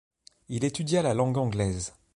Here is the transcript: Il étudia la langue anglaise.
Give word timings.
Il 0.49 0.63
étudia 0.63 1.03
la 1.03 1.13
langue 1.13 1.37
anglaise. 1.37 1.93